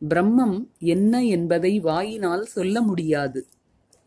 [0.01, 3.41] பிரம்மம் என்ன என்பதை வாயினால் சொல்ல முடியாது.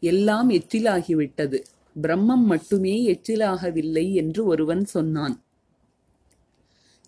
[0.03, 1.59] எல்லாம் எச்சிலாகிவிட்டது.
[2.03, 5.37] பிரம்மம் மட்டுமே எச்சிலாகவில்லை என்று ஒருவன் சொன்னான்.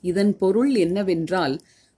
[0.00, 1.54] இதன் பொருள் என்னவென்றால்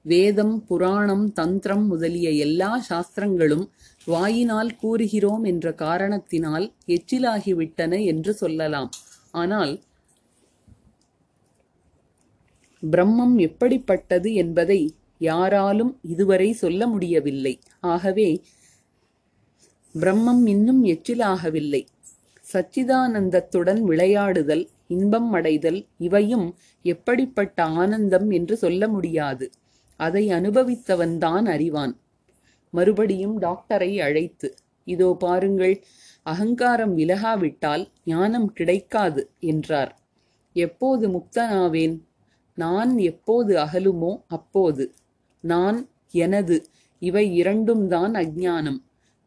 [0.07, 3.65] வேதம் புராணம் தந்திரம் முதலிய எல்லா சாஸ்திரங்களும்
[4.05, 8.91] வாயினால் கூறுகிறோம் என்ற காரணத்தினால் எச்சிலாகிவிட்டன என்று சொல்லலாம்.
[9.33, 9.73] ஆனால்
[12.83, 14.81] பிரம்மம் எப்படிப்பட்டது என்பதை
[15.19, 17.55] யாராலும் இதுவரை சொல்ல முடியவில்லை.
[17.81, 18.29] ஆகவே
[19.95, 21.83] பிரம்மம் இன்னும் எச்சிலாகவில்லை.
[22.45, 26.49] சச்சிதானந்தத்துடன் விளையாடுதல் இன்பம் அடைதல் இவையும்
[26.85, 29.47] எப்படிப்பட்ட ஆனந்தம் என்று சொல்ல முடியாது.
[29.97, 31.95] அதை அனுபவித்தவன்தான் அறிவான்.
[32.71, 34.49] மறுபடியும் டாக்டரை அழைத்து
[34.87, 35.85] இதோ பாருங்கள்
[36.23, 39.93] அகங்காரம் விலகாவிட்டால் ஞானம் கிடைக்காது என்றார்.
[40.57, 41.97] எப்போது முக்தனாவேன்?
[42.59, 44.85] நான் எப்போது அகலுமோ அப்போது.
[45.45, 45.79] நான்
[46.11, 46.57] எனது
[46.99, 48.79] இவை இரண்டும் தான் அஜ்ஞானம்.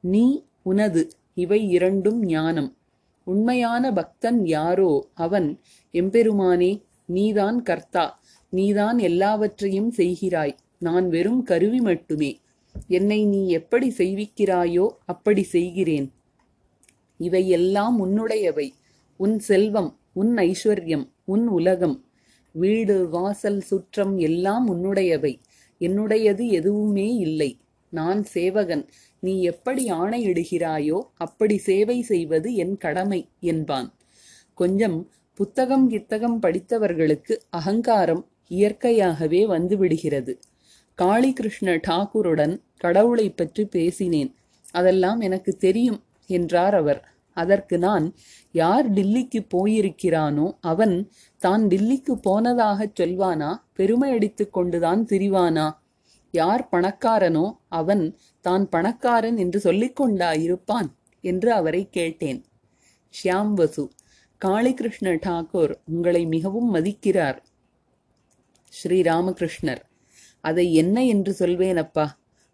[0.04, 0.26] நீ
[0.64, 1.04] உனது
[1.34, 2.78] இவை இரண்டும் ஞானம்.
[3.28, 5.10] உண்மையான பக்தன் யாரோ?
[5.16, 5.60] அவன்
[5.94, 6.72] எம்பெருமானே
[7.06, 8.06] நீதான் கர்த்தா.
[8.50, 10.56] நீதான் எல்லாவற்றையும் செய்கிறாய்.
[10.80, 12.40] நான் வெறும் கருவி மட்டுமே.
[12.88, 16.12] என்னை நீ எப்படி செய்விக்கிறாயோ அப்படி செய்கிறேன்.
[17.18, 18.70] இவையெல்லாம் உன்னுடையவை.
[19.18, 22.06] உன் செல்வம் உன் ஐஸ்வர்யம் உன் உலகம்.
[22.52, 25.40] வீடு வாசல் சுற்றம் எல்லாம் உன்னுடையவை.
[25.80, 27.58] என்னுடையது எதுவுமே இல்லை.
[27.90, 28.90] நான் சேவகன்.
[29.20, 33.94] நீ எப்படி ஆணையிடுகிறாயோ அப்படி சேவை செய்வது என் கடமை என்பான்.
[34.54, 40.34] கொஞ்சம் புத்தகம் கித்தகம் படித்தவர்களுக்கு அகங்காரம் இயற்கையாகவே வந்துவிடுகிறது.
[40.98, 44.32] காளிகிருஷ்ண டாகூருடன் கடவுளை பற்றி பேசினேன்.
[44.72, 47.02] அதெல்லாம் எனக்கு தெரியும் என்றார் அவர்.
[47.38, 48.06] அதற்கு நான்
[48.52, 50.96] யார் டில்லிக்கு போயிருக்கிறானோ அவன்
[51.42, 53.52] தான் டில்லிக்கு போனதாகச் சொல்வானா?
[53.74, 55.68] பெருமை அடித்து கொண்டுதான் திரிவானா?
[56.34, 58.04] யார் பணக்காரனோ அவன்
[58.46, 60.90] தான் பணக்காரன் என்று சொல்லிக் கொண்டா இருப்பான்
[61.24, 62.40] என்று அவரை கேட்டேன்.
[63.14, 63.84] ஷியாம் வசு
[64.42, 67.40] காளிகிருஷ்ண டாகூர் உங்களை மிகவும் மதிக்கிறார்.
[68.74, 69.82] ஸ்ரீராமகிருஷ்ணர்.
[70.44, 72.06] அதை என்ன என்று சொல்வேன் அப்பா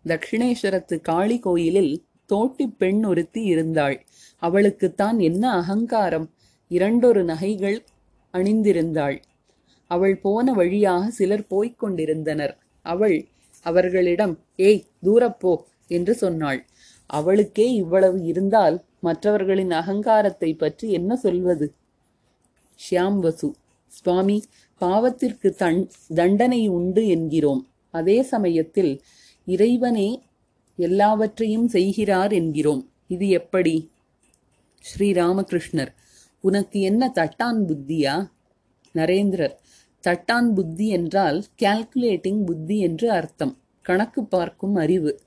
[0.06, 1.94] தட்சிணேஸ்வரத்து காளி கோயிலில்
[2.26, 3.98] தோட்டி பெண் ஒருத்தி இருந்தாள்.
[4.42, 6.28] அவளுக்குத்தான் என்ன அகங்காரம்?
[6.72, 7.78] இரண்டொரு நகைகள்
[8.34, 9.18] அணிந்திருந்தாள்.
[9.92, 12.54] அவள் போன வழியாக சிலர் போய்க் கொண்டிருந்தனர்.
[12.86, 13.18] அவள்
[13.66, 15.54] அவர்களிடம் ஏய் தூரப்போ
[15.88, 16.60] என்று சொன்னாள்.
[17.10, 21.68] அவளுக்கே இவ்வளவு இருந்தால் மற்றவர்களின் அகங்காரத்தை பற்றி என்ன சொல்வது?
[22.80, 23.50] ஷியாம் வசு
[23.88, 24.44] சுவாமி
[24.82, 27.68] பாவத்திற்கு தன் தண்டனை உண்டு என்கிறோம்.
[27.92, 29.02] அதே சமயத்தில்
[29.46, 30.22] இறைவனே
[30.76, 32.90] எல்லாவற்றையும் செய்கிறார் என்கிறோம்.
[33.08, 33.92] இது எப்படி?
[34.86, 35.92] ஸ்ரீராமகிருஷ்ணர்
[36.42, 38.30] உனக்கு என்ன தட்டான் புத்தியா?
[38.96, 39.56] நரேந்திரர்
[40.08, 43.58] தட்டான் புத்தி என்றால் கால்குலேட்டிங் புத்தி என்று அர்த்தம்.
[43.82, 45.20] கணக்கு பார்க்கும் அறிவு.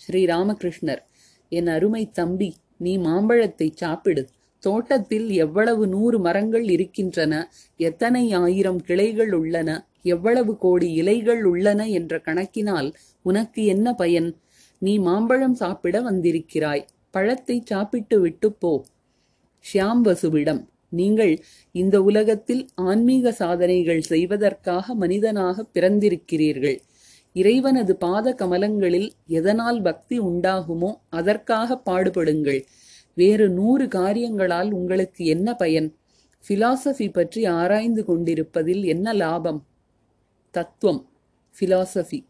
[0.00, 1.02] ஸ்ரீராமகிருஷ்ணர்
[1.48, 4.28] என் அருமை தம்பி நீ மாம்பழத்தை சாப்பிடு.
[4.62, 7.34] தோட்டத்தில் எவ்வளவு நூறு மரங்கள் இருக்கின்றன
[7.80, 9.70] எத்தனை ஆயிரம் கிளைகள் உள்ளன
[10.02, 12.88] எவ்வளவு கோடி இலைகள் உள்ளன என்ற கணக்கினால்
[13.24, 14.28] உனக்கு என்ன பயன்?
[14.82, 18.72] நீ மாம்பழம் சாப்பிட வந்திருக்கிறாய் பழத்தை சாப்பிட்டு விட்டு போ.
[19.64, 21.34] ஷியாம் வசுவிடம் நீங்கள்
[21.74, 26.78] இந்த உலகத்தில் ஆன்மீக சாதனைகள் செய்வதற்காக மனிதனாக பிறந்திருக்கிறீர்கள்.
[27.36, 32.60] இறைவனது பாத கமலங்களில் எதனால் பக்தி உண்டாகுமோ அதற்காக பாடுபடுங்கள்.
[33.16, 35.88] வேறு நூறு காரியங்களால் உங்களுக்கு என்ன பயன்?
[36.44, 39.60] பிலாசபி பற்றி ஆராய்ந்து கொண்டிருப்பதில் என்ன லாபம்?
[40.54, 41.02] தத்துவம்
[41.56, 42.20] பிலாசபி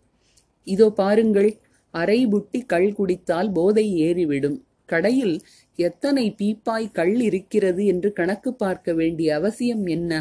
[0.66, 1.50] இதோ பாருங்கள்
[1.94, 4.58] அரை புட்டி கள் குடித்தால் போதை ஏறிவிடும்.
[4.88, 5.36] கடையில்
[5.78, 10.12] எத்தனை பீப்பாய் கள் இருக்கிறது என்று கணக்கு பார்க்க வேண்டிய அவசியம் என்ன?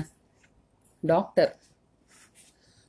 [1.04, 1.54] டாக்டர்.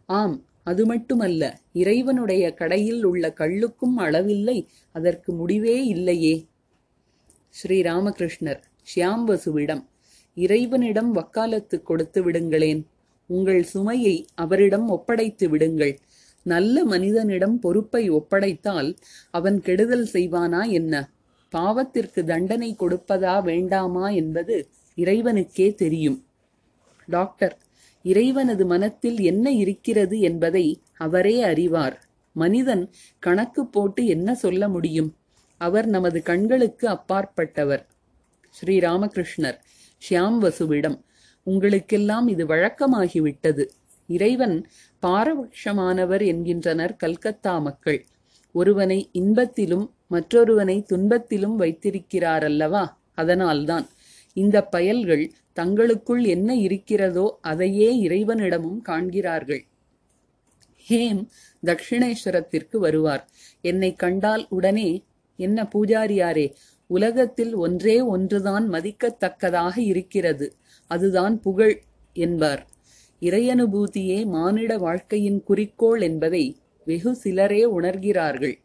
[0.08, 4.58] ஆம் அது மட்டுமல்ல இறைவனுடைய கடையில் உள்ள கள்ளுக்கும் அளவில்லை
[4.94, 6.34] அதற்கு முடிவே இல்லையே.
[7.54, 8.60] ஸ்ரீ ராமகிருஷ்ணர்
[8.94, 9.82] ஷியாம் வசுவிடம்
[10.34, 12.86] இறைவனிடம் வக்காலத்து கொடுத்து விடுங்களேன்.
[13.26, 15.98] உங்கள் சுமையை அவரிடம் ஒப்படைத்து விடுங்கள்.
[16.42, 18.96] நல்ல மனிதனிடம் பொறுப்பை ஒப்படைத்தால்
[19.30, 21.10] அவன் கெடுதல் செய்வானா என்ன?
[21.52, 26.24] பாவத்திற்கு தண்டனை கொடுப்பதா வேண்டாமா என்பது இறைவனுக்கே தெரியும்.
[27.08, 27.58] டாக்டர்
[28.02, 31.96] இறைவனது மனத்தில் என்ன இருக்கிறது என்பதை அவரே அறிவார்.
[32.36, 35.10] மனிதன் கணக்கு போட்டு என்ன சொல்ல முடியும்?
[35.66, 37.84] அவர் நமது கண்களுக்கு அப்பாற்பட்டவர்.
[38.54, 39.58] ஸ்ரீ ராமகிருஷ்ணர்
[40.02, 40.98] ஷியாம் வசுவிடம்
[41.46, 43.64] உங்களுக்கெல்லாம் இது வழக்கமாகிவிட்டது.
[44.08, 44.56] இறைவன்
[45.02, 48.00] பாரபட்சமானவர் என்கின்றனர் கல்கத்தா மக்கள்.
[48.54, 52.84] ஒருவனை இன்பத்திலும் மற்றொருவனை துன்பத்திலும் வைத்திருக்கிறாரல்லவா?
[53.14, 53.86] அதனால்தான்
[54.36, 59.62] இந்த பயல்கள் தங்களுக்குள் என்ன இருக்கிறதோ அதையே இறைவனிடமும் காண்கிறார்கள்.
[60.86, 61.22] ஹேம்
[61.62, 63.24] தட்சிணேஸ்வரத்திற்கு வருவார்.
[63.60, 64.88] என்னை கண்டால் உடனே
[65.36, 66.54] என்ன பூஜாரியாரே
[66.86, 70.52] உலகத்தில் ஒன்றே ஒன்றுதான் மதிக்கத்தக்கதாக இருக்கிறது.
[70.86, 72.66] அதுதான் புகழ் என்பார்.
[73.20, 78.58] இறையனுபூதியே மானிட வாழ்க்கையின் குறிக்கோள் என்பதை வெகு சிலரே உணர்கிறார்கள்.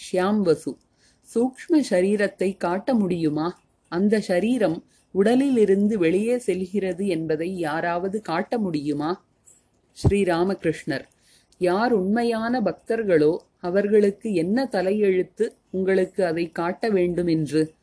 [0.00, 0.76] ஷியாம் வசு
[1.34, 3.60] சூக்ஷ்ம சரீரத்தை காட்ட முடியுமா?
[3.88, 9.24] அந்த சரீரம் உடலிலிருந்து வெளியே செல்கிறது என்பதை யாராவது காட்ட முடியுமா?
[9.98, 11.02] ஸ்ரீராமகிருஷ்ணர்
[11.58, 15.46] யார் உண்மையான பக்தர்களோ அவர்களுக்கு என்ன தலையெழுத்து?
[15.70, 17.74] உங்களுக்கு அதை காட்ட வேண்டும் என்று.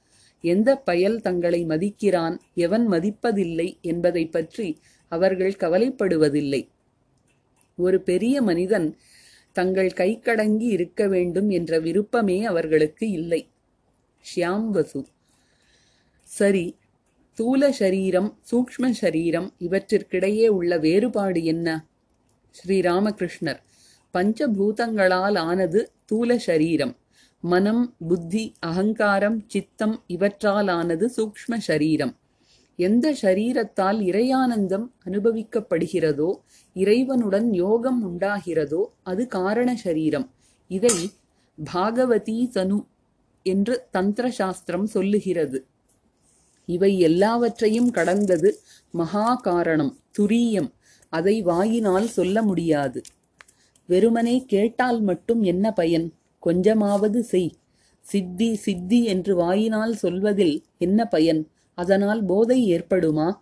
[0.41, 4.79] எந்த பயல் தங்களை மதிக்கிறான் எவன் மதிப்பதில்லை என்பதை பற்றி
[5.11, 6.69] அவர்கள் கவலைப்படுவதில்லை.
[7.77, 8.97] ஒரு பெரிய மனிதன்
[9.51, 13.41] தங்கள் கைக்கடங்கி இருக்க வேண்டும் என்ற விருப்பமே அவர்களுக்கு இல்லை.
[14.25, 15.05] ஷியாம் வசு.
[16.23, 16.77] சரி
[17.37, 21.87] தூல சரீரம் சூக்ஷ்ம சரீரம் இவற்றிற்கிடையே உள்ள வேறுபாடு என்ன?
[22.55, 23.59] ஸ்ரீராமகிருஷ்ணர்
[24.13, 26.95] பஞ்சபூதங்களால் ஆனது தூல சரீரம்.
[27.43, 32.15] மனம் புத்தி அகங்காரம் சித்தம் இவற்றாலானது சூக்ம சூக்ஷ்ம சரீரம்.
[32.75, 36.35] எந்த ஷரீரத்தால் இறையானந்தம் அனுபவிக்கப்படுகிறதோ
[36.73, 40.29] இறைவனுடன் யோகம் உண்டாகிறதோ அது காரண சரீரம்.
[40.67, 41.11] இதை
[41.63, 42.85] பாகவதி தனு
[43.43, 45.65] என்று தந்திர சாஸ்திரம் சொல்லுகிறது.
[46.65, 48.59] இவை எல்லாவற்றையும் கடந்தது
[48.91, 50.71] மகா காரணம் துரியம்.
[51.09, 53.01] அதை வாயினால் சொல்ல முடியாது.
[53.87, 56.13] வெறுமனே கேட்டால் மட்டும் என்ன பயன்?
[56.39, 57.53] கொஞ்சமாவது செய்.
[57.99, 61.47] சித்தி சித்தி என்று வாயினால் சொல்வதில் என்ன பயன்?
[61.75, 63.33] அதனால் போதை ஏற்படுமா?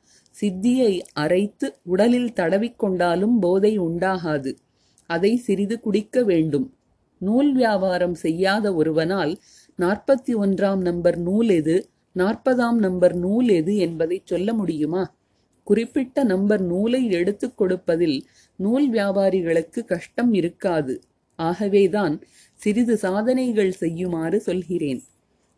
[0.42, 4.58] சித்தியை அரைத்து உடலில் தடவிக்கொண்டாலும் போதை உண்டாகாது.
[5.06, 6.74] அதை சிறிது குடிக்க வேண்டும்.
[7.18, 9.38] நூல் வியாபாரம் செய்யாத ஒருவனால்
[9.80, 11.90] நாற்பத்தி ஒன்றாம் நம்பர் நூல் எது?
[12.16, 15.16] நாற்பதாம் நம்பர் நூல் எது என்பதை சொல்ல முடியுமா?
[15.64, 21.02] குறிப்பிட்ட நம்பர் நூலை எடுத்துக் கொடுப்பதில் நூல் வியாபாரிகளுக்கு கஷ்டம் இருக்காது.
[21.36, 22.22] ஆகவேதான்
[22.66, 25.02] சிறிது சாதனைகள் செய்யுமாறு சொல்கிறேன்.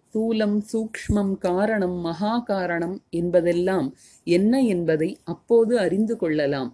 [0.03, 3.87] ஸ்தூலம் சூக்ஷ்மம் காரணம் மகா காரணம் என்பதெல்லாம்
[4.23, 6.71] என்ன என்பதை அப்போது அறிந்து கொள்ளலாம்.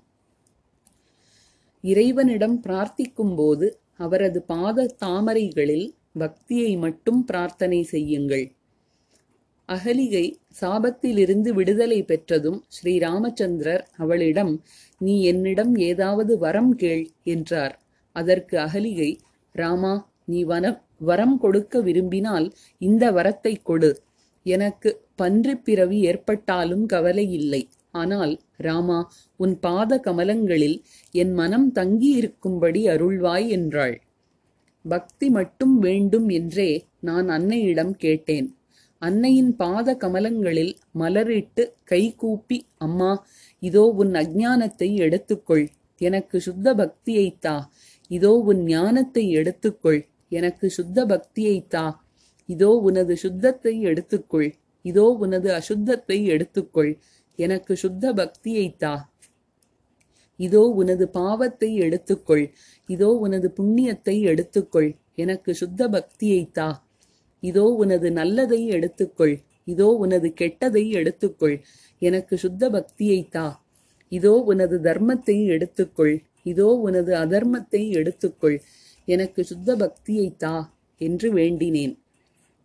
[1.84, 3.68] இறைவனிடம் பிரார்த்திக்கும் போது
[3.98, 5.88] அவரது பாத தாமரைகளில்
[6.20, 8.46] பக்தியை மட்டும் பிரார்த்தனை செய்யுங்கள்.
[9.70, 10.26] அகலிகை
[10.62, 14.54] சாபத்திலிருந்து விடுதலை பெற்றதும் ஸ்ரீராமச்சந்திரர் அவளிடம்
[14.98, 17.76] நீ என்னிடம் ஏதாவது வரம் கேள் என்றார்.
[18.16, 19.12] அதற்கு அகலிகை
[19.56, 19.94] ராமா
[20.28, 20.66] நீ வன
[21.00, 22.48] வரம் கொடுக்க விரும்பினால்
[22.82, 23.92] இந்த வரத்தை கொடு.
[24.46, 27.62] எனக்கு பன்றிப் பிறவி ஏற்பட்டாலும் கவலை இல்லை.
[27.94, 29.00] ஆனால் ராமா
[29.40, 30.78] உன் பாத கமலங்களில்
[31.14, 33.96] என் மனம் தங்கியிருக்கும்படி அருள்வாய் என்றாள்.
[34.86, 38.48] பக்தி மட்டும் வேண்டும் என்றே நான் அன்னையிடம் கேட்டேன்.
[39.02, 43.12] அன்னையின் பாத கமலங்களில் மலரிட்டு கைகூப்பி அம்மா
[43.64, 45.66] இதோ உன் அஜானத்தை எடுத்துக்கொள்.
[46.02, 47.56] எனக்கு சுத்த பக்தியைத் தா
[48.12, 50.02] இதோ உன் ஞானத்தை எடுத்துக்கொள்.
[50.34, 51.86] எனக்கு சுத்த பக்தியை தா
[52.50, 54.50] இதோ உனது சுத்தத்தை எடுத்துக்கொள்.
[54.86, 56.92] இதோ உனது அசுத்தத்தை எடுத்துக்கொள்.
[57.40, 58.94] எனக்கு சுத்த பக்தியைத் தா
[60.40, 62.46] இதோ உனது பாவத்தை எடுத்துக்கொள்.
[62.90, 64.90] இதோ உனது புண்ணியத்தை எடுத்துக்கொள்.
[65.16, 66.68] எனக்கு சுத்த பக்தியைத் தா
[67.44, 69.36] இதோ உனது நல்லதை எடுத்துக்கொள்.
[69.66, 71.58] இதோ உனது கெட்டதை எடுத்துக்கொள்.
[72.02, 73.46] எனக்கு சுத்த பக்தியைத் தா
[74.12, 76.16] இதோ உனது தர்மத்தை எடுத்துக்கொள்.
[76.44, 78.58] இதோ உனது அதர்மத்தை எடுத்துக்கொள்.
[79.06, 82.00] எனக்கு சுத்த பக்தியைத் தா என்று வேண்டினேன்.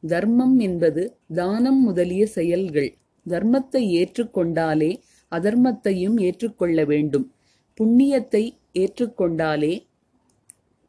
[0.06, 2.96] தர்மம் என்பது தானம் முதலிய செயல்கள்.
[3.28, 7.32] தர்மத்தை ஏற்றுக்கொண்டாலே அதர்மத்தையும் ஏற்றுக்கொள்ள வேண்டும்.
[7.80, 9.86] புண்ணியத்தை ஏற்றுக்கொண்டாலே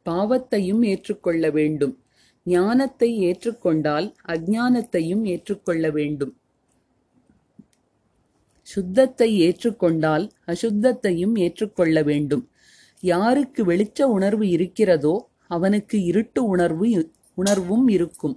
[0.05, 2.03] பாவத்தையும் ஏற்றுக்கொள்ள வேண்டும்.
[2.45, 6.37] ஞானத்தை ஏற்றுக்கொண்டால் அஞ்ஞானத்தையும் ஏற்றுக்கொள்ள வேண்டும்.
[8.61, 12.49] சுத்தத்தை ஏற்றுக்கொண்டால் அசுத்தத்தையும் ஏற்றுக்கொள்ள வேண்டும்.
[13.01, 16.89] யாருக்கு வெளிச்ச உணர்வு இருக்கிறதோ அவனுக்கு இருட்டு உணர்வு
[17.33, 18.35] உணர்வும் இருக்கும்.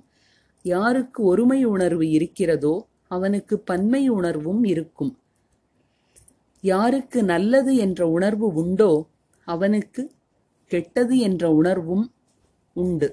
[0.64, 2.74] யாருக்கு ஒருமை உணர்வு இருக்கிறதோ
[3.08, 5.12] அவனுக்கு பன்மை உணர்வும் இருக்கும்.
[6.64, 8.92] யாருக்கு நல்லது என்ற உணர்வு உண்டோ
[9.48, 10.02] அவனுக்கு
[10.70, 12.04] கெட்டது என்ற உணர்வும்
[12.76, 13.08] உண்டு.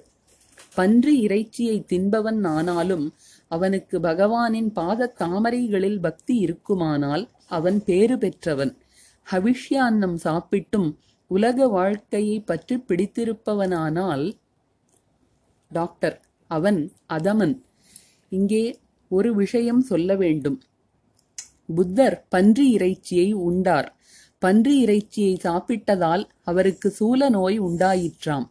[0.75, 3.05] பன்றி இறைச்சியை தின்பவன் ஆனாலும்
[3.51, 8.73] அவனுக்கு பகவானின் பாத தாமரைகளில் பக்தி இருக்குமானால் அவன் பேறு பெற்றவன்.
[9.27, 10.89] ஹவிஷ்யான்னம் சாப்பிட்டும்
[11.31, 14.31] உலக வாழ்க்கையை பற்றி பிடித்திருப்பவனானால்
[15.71, 17.55] டாக்டர் அவன் அதமன்.
[18.29, 18.79] இங்கே
[19.11, 20.61] ஒரு விஷயம் சொல்ல வேண்டும்.
[21.75, 23.89] புத்தர் பன்றி இறைச்சியை உண்டார்.
[24.39, 28.47] பன்றி இறைச்சியை சாப்பிட்டதால் அவருக்கு சூல நோய் உண்டாயிற்றாம்.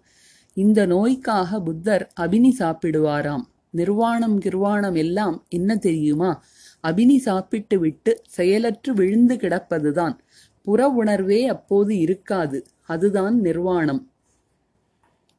[0.56, 3.44] இந்த நோய்க்காக புத்தர் அபினி சாப்பிடுவாராம்.
[3.70, 6.44] நிர்வாணம் கிர்வாணம் எல்லாம் என்ன தெரியுமா?
[6.82, 10.18] அபினி சாப்பிட்டு விட்டு செயலற்று விழுந்து கிடப்பதுதான்.
[10.68, 12.58] புற உணர்வே அப்போது இருக்காது.
[12.86, 14.02] அதுதான் நிர்வாணம்.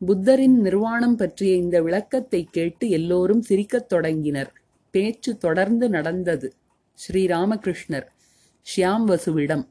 [0.02, 4.52] புத்தரின் நிர்வாணம் பற்றிய இந்த விளக்கத்தை கேட்டு எல்லோரும் சிரிக்கத் தொடங்கினர்.
[4.94, 6.48] பேச்சு தொடர்ந்து நடந்தது.
[7.00, 8.08] ஸ்ரீராமகிருஷ்ணர்
[8.68, 9.66] ஷியாம் வசுவிடம்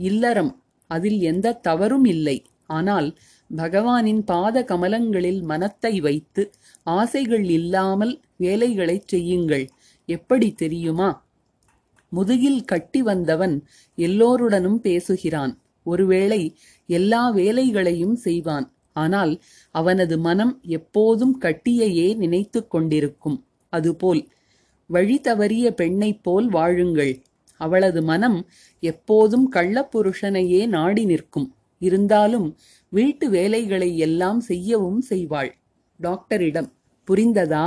[0.00, 0.52] இல்லறம்
[0.90, 2.36] அதில் எந்த தவறும் இல்லை.
[2.70, 3.08] ஆனால்
[3.56, 6.42] பகவானின் பாத கமலங்களில் மனத்தை வைத்து
[6.86, 9.66] ஆசைகள் இல்லாமல் வேலைகளைச் செய்யுங்கள்.
[10.08, 11.10] எப்படி தெரியுமா?
[12.10, 13.54] முதுகில் கட்டி வந்தவன்
[13.96, 15.58] எல்லோருடனும் பேசுகிறான்.
[15.86, 16.40] ஒருவேளை
[16.86, 18.66] எல்லா வேலைகளையும் செய்வான்.
[18.92, 19.32] ஆனால்
[19.70, 23.38] அவனது மனம் எப்போதும் கட்டியையே நினைத்துக் கொண்டிருக்கும்.
[23.68, 24.22] அதுபோல்
[24.86, 27.14] வழி தவறிய பெண்ணைப் போல் வாழுங்கள்.
[27.60, 28.38] அவளது மனம்
[28.80, 31.54] எப்போதும் கள்ளப்புருஷனையே நாடி நிற்கும்.
[31.78, 32.56] இருந்தாலும்
[32.88, 35.50] வீட்டு வேலைகளை எல்லாம் செய்யவும் செய்வாள்.
[36.00, 36.72] டாக்டரிடம்
[37.08, 37.64] புரிந்ததா?